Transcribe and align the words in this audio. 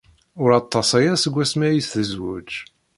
Ur 0.41 0.49
aṭas 0.61 0.89
aya 0.99 1.13
seg 1.23 1.33
wasmi 1.35 1.65
ay 1.67 1.79
tezwej. 1.83 2.51